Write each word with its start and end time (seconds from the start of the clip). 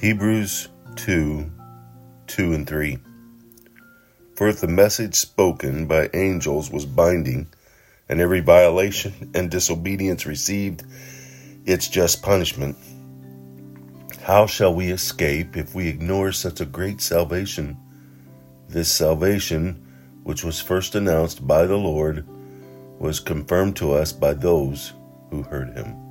Hebrews 0.00 0.70
2 0.96 1.52
2 2.26 2.52
and 2.54 2.66
3. 2.66 2.98
For 4.34 4.48
if 4.48 4.62
the 4.62 4.66
message 4.66 5.14
spoken 5.14 5.86
by 5.86 6.08
angels 6.14 6.70
was 6.70 6.86
binding, 6.86 7.48
and 8.08 8.18
every 8.18 8.40
violation 8.40 9.30
and 9.34 9.50
disobedience 9.50 10.24
received 10.24 10.84
its 11.66 11.86
just 11.86 12.22
punishment, 12.22 12.78
how 14.22 14.46
shall 14.46 14.74
we 14.74 14.90
escape 14.90 15.58
if 15.58 15.74
we 15.74 15.88
ignore 15.88 16.32
such 16.32 16.62
a 16.62 16.64
great 16.64 17.02
salvation? 17.02 17.76
This 18.70 18.90
salvation, 18.90 19.86
which 20.22 20.42
was 20.42 20.62
first 20.62 20.94
announced 20.94 21.46
by 21.46 21.66
the 21.66 21.76
Lord, 21.76 22.26
was 22.98 23.20
confirmed 23.20 23.76
to 23.76 23.92
us 23.92 24.14
by 24.14 24.32
those 24.32 24.94
who 25.28 25.42
heard 25.42 25.76
him. 25.76 26.09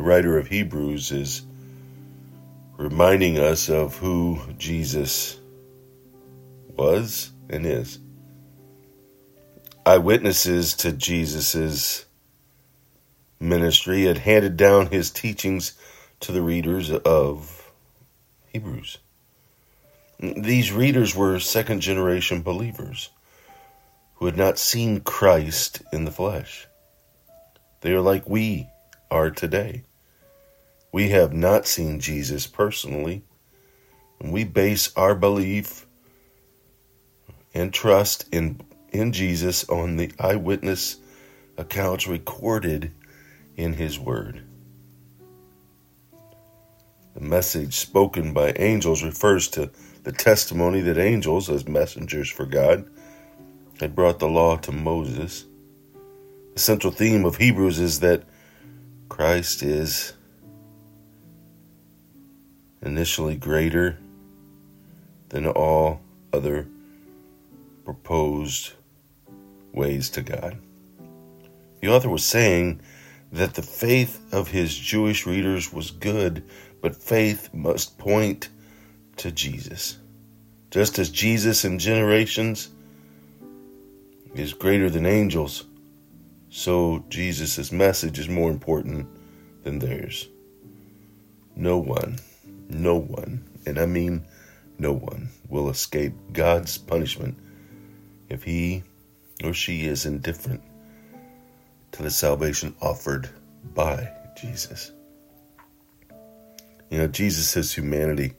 The 0.00 0.06
writer 0.06 0.38
of 0.38 0.46
Hebrews 0.46 1.12
is 1.12 1.42
reminding 2.78 3.38
us 3.38 3.68
of 3.68 3.98
who 3.98 4.40
Jesus 4.56 5.38
was 6.74 7.30
and 7.50 7.66
is. 7.66 7.98
Eyewitnesses 9.84 10.72
to 10.76 10.92
Jesus's 10.92 12.06
ministry 13.38 14.04
had 14.04 14.16
handed 14.16 14.56
down 14.56 14.86
his 14.86 15.10
teachings 15.10 15.74
to 16.20 16.32
the 16.32 16.40
readers 16.40 16.90
of 16.90 17.70
Hebrews. 18.54 18.96
These 20.18 20.72
readers 20.72 21.14
were 21.14 21.38
second 21.40 21.82
generation 21.82 22.40
believers 22.40 23.10
who 24.14 24.24
had 24.24 24.38
not 24.38 24.58
seen 24.58 25.02
Christ 25.02 25.82
in 25.92 26.06
the 26.06 26.10
flesh. 26.10 26.66
They 27.82 27.92
are 27.92 28.00
like 28.00 28.26
we 28.26 28.66
are 29.10 29.30
today. 29.30 29.84
We 30.92 31.10
have 31.10 31.32
not 31.32 31.66
seen 31.66 32.00
Jesus 32.00 32.46
personally, 32.46 33.22
and 34.18 34.32
we 34.32 34.44
base 34.44 34.92
our 34.96 35.14
belief 35.14 35.86
and 37.54 37.72
trust 37.72 38.26
in, 38.32 38.60
in 38.92 39.12
Jesus 39.12 39.68
on 39.68 39.96
the 39.96 40.12
eyewitness 40.18 40.96
accounts 41.56 42.06
recorded 42.06 42.92
in 43.56 43.74
His 43.74 43.98
Word. 43.98 44.42
The 47.14 47.20
message 47.20 47.74
spoken 47.74 48.32
by 48.32 48.52
angels 48.52 49.02
refers 49.02 49.48
to 49.48 49.70
the 50.04 50.12
testimony 50.12 50.80
that 50.80 50.98
angels, 50.98 51.50
as 51.50 51.68
messengers 51.68 52.30
for 52.30 52.46
God, 52.46 52.88
had 53.80 53.94
brought 53.94 54.18
the 54.18 54.28
law 54.28 54.56
to 54.58 54.72
Moses. 54.72 55.44
The 56.54 56.60
central 56.60 56.92
theme 56.92 57.24
of 57.24 57.36
Hebrews 57.36 57.78
is 57.78 58.00
that 58.00 58.22
Christ 59.08 59.62
is 59.62 60.14
initially 62.82 63.36
greater 63.36 63.98
than 65.28 65.46
all 65.46 66.00
other 66.32 66.66
proposed 67.84 68.72
ways 69.72 70.10
to 70.10 70.22
God. 70.22 70.58
The 71.80 71.88
author 71.88 72.08
was 72.08 72.24
saying 72.24 72.80
that 73.32 73.54
the 73.54 73.62
faith 73.62 74.20
of 74.32 74.48
his 74.48 74.76
Jewish 74.76 75.26
readers 75.26 75.72
was 75.72 75.90
good, 75.90 76.44
but 76.80 76.96
faith 76.96 77.52
must 77.52 77.98
point 77.98 78.48
to 79.16 79.30
Jesus. 79.30 79.98
Just 80.70 80.98
as 80.98 81.10
Jesus 81.10 81.64
in 81.64 81.78
generations 81.78 82.68
is 84.34 84.52
greater 84.52 84.90
than 84.90 85.06
angels, 85.06 85.64
so 86.50 87.04
Jesus' 87.08 87.72
message 87.72 88.18
is 88.18 88.28
more 88.28 88.50
important 88.50 89.06
than 89.62 89.78
theirs. 89.78 90.28
No 91.56 91.78
one, 91.78 92.18
no 92.82 92.96
one, 92.96 93.44
and 93.66 93.78
I 93.78 93.86
mean 93.86 94.24
no 94.78 94.92
one, 94.92 95.30
will 95.48 95.68
escape 95.68 96.14
God's 96.32 96.78
punishment 96.78 97.36
if 98.28 98.42
he 98.42 98.82
or 99.44 99.52
she 99.52 99.86
is 99.86 100.06
indifferent 100.06 100.62
to 101.92 102.02
the 102.02 102.10
salvation 102.10 102.74
offered 102.80 103.28
by 103.74 104.10
Jesus. 104.40 104.92
You 106.90 106.98
know, 106.98 107.06
Jesus' 107.06 107.72
humanity 107.72 108.34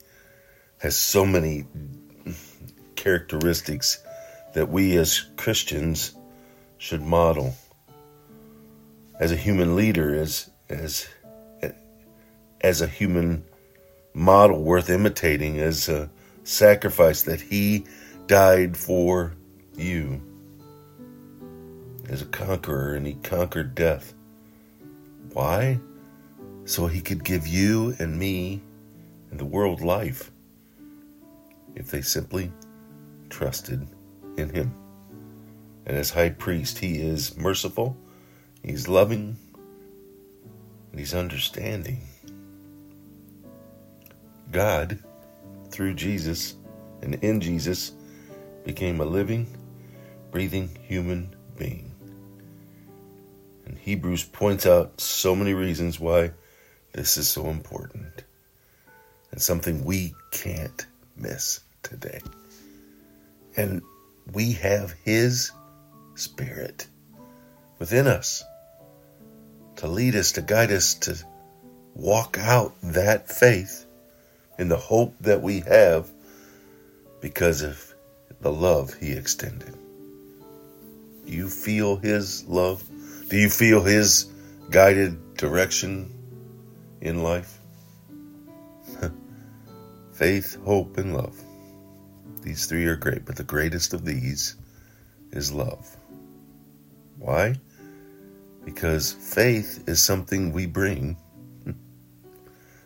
has 0.80 0.96
so 0.96 1.26
many 1.26 1.66
characteristics 2.96 4.04
that 4.54 4.70
we 4.70 4.98
as 4.98 5.26
Christians 5.38 6.14
should 6.78 7.02
model. 7.02 7.56
As 9.20 9.32
a 9.32 9.36
human 9.36 9.76
leader, 9.76 10.16
as 10.16 10.50
as 10.70 11.08
as 12.62 12.82
a 12.82 12.88
human 12.88 13.44
model 14.14 14.62
worth 14.62 14.90
imitating, 14.90 15.60
as 15.60 15.90
a 15.90 16.10
sacrifice 16.44 17.24
that 17.24 17.42
he 17.42 17.86
died 18.28 18.76
for 18.76 19.34
you. 19.76 20.22
As 22.10 22.22
a 22.22 22.26
conqueror, 22.26 22.96
and 22.96 23.08
he 23.08 23.14
conquered 23.16 23.76
death. 23.76 24.14
Why? 25.34 25.80
So 26.66 26.88
he 26.88 27.02
could 27.02 27.24
give 27.24 27.48
you 27.48 27.96
and 28.00 28.18
me 28.18 28.62
and 29.30 29.40
the 29.40 29.46
world 29.46 29.82
life 29.82 30.32
if 31.76 31.90
they 31.90 32.02
simply 32.02 32.52
trusted 33.30 33.88
in 34.38 34.50
him. 34.50 34.74
And 35.86 35.98
as 35.98 36.12
high 36.12 36.30
priest, 36.30 36.78
he 36.78 37.02
is 37.02 37.38
merciful, 37.38 37.98
he's 38.64 38.88
loving, 38.88 39.36
and 40.92 41.00
he's 41.00 41.14
understanding. 41.14 42.02
God, 44.52 45.00
through 45.70 45.94
Jesus 45.96 46.56
and 47.02 47.16
in 47.16 47.42
Jesus, 47.42 47.94
became 48.64 49.00
a 49.00 49.06
living, 49.06 49.48
breathing 50.30 50.70
human 50.88 51.34
being. 51.58 51.92
And 53.66 53.78
Hebrews 53.78 54.26
points 54.26 54.66
out 54.66 55.00
so 55.00 55.36
many 55.36 55.54
reasons 55.54 56.00
why 56.00 56.32
this 56.94 57.18
is 57.18 57.28
so 57.28 57.48
important 57.48 58.24
and 59.32 59.42
something 59.42 59.86
we 59.86 60.14
can't 60.32 60.86
miss 61.16 61.62
today. 61.84 62.20
And 63.56 63.82
we 64.34 64.54
have 64.54 64.92
His 65.04 65.52
Spirit 66.16 66.88
within 67.80 68.08
us 68.08 68.44
to 69.78 69.88
lead 69.88 70.16
us, 70.16 70.34
to 70.34 70.42
guide 70.42 70.72
us, 70.72 70.94
to 70.96 71.18
walk 71.96 72.38
out 72.38 72.74
that 72.84 73.30
faith 73.30 73.86
in 74.62 74.70
the 74.70 74.78
hope 74.78 75.16
that 75.22 75.42
we 75.42 75.62
have 75.62 76.08
because 77.20 77.64
of 77.64 77.96
the 78.42 78.52
love 78.52 78.94
He 78.94 79.12
extended. 79.12 79.76
Do 81.26 81.34
you 81.34 81.50
feel 81.50 81.98
His 81.98 82.46
love? 82.46 82.84
Do 83.28 83.38
you 83.38 83.50
feel 83.50 83.82
His 83.82 84.32
guided 84.70 85.36
direction 85.36 86.14
in 87.02 87.24
life? 87.24 87.58
Faith, 90.14 90.60
hope, 90.64 91.00
and 91.00 91.16
love. 91.18 91.36
These 92.44 92.68
three 92.68 92.86
are 92.86 92.96
great, 92.96 93.26
but 93.26 93.38
the 93.38 93.44
greatest 93.44 93.96
of 93.96 94.06
these 94.06 94.58
is 95.32 95.52
love. 95.52 95.90
Why? 97.18 97.56
Because 98.64 99.12
faith 99.12 99.84
is 99.88 100.04
something 100.04 100.54
we 100.54 100.68
bring, 100.68 101.18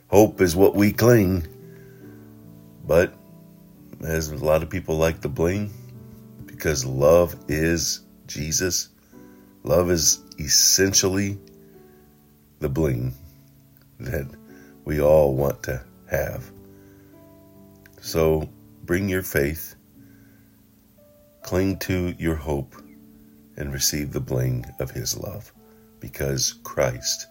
hope 0.07 0.39
is 0.39 0.55
what 0.55 0.73
we 0.73 0.93
cling. 0.93 1.45
But 2.85 3.13
as 4.03 4.29
a 4.31 4.37
lot 4.37 4.63
of 4.63 4.69
people 4.69 4.97
like 4.97 5.21
to 5.21 5.29
bling, 5.29 5.71
because 6.45 6.85
love 6.85 7.35
is 7.47 8.01
Jesus, 8.27 8.89
love 9.63 9.89
is 9.91 10.21
essentially 10.39 11.37
the 12.59 12.69
bling 12.69 13.13
that 13.99 14.27
we 14.83 15.01
all 15.01 15.35
want 15.35 15.63
to 15.63 15.83
have. 16.09 16.49
So 18.01 18.49
Bring 18.85 19.09
your 19.09 19.23
faith, 19.23 19.75
cling 21.41 21.79
to 21.79 22.13
your 22.19 22.35
hope, 22.35 22.75
and 23.57 23.73
receive 23.73 24.13
the 24.13 24.19
bling 24.19 24.63
of 24.79 24.91
His 24.91 25.17
love 25.17 25.51
because 25.99 26.53
Christ, 26.63 27.25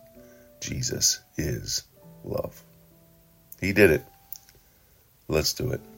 Jesus, 0.61 1.21
is 1.37 1.85
love. 2.25 2.61
He 3.61 3.73
did 3.73 3.93
it. 3.93 4.05
Let's 5.29 5.55
do 5.55 5.71
it. 5.73 5.94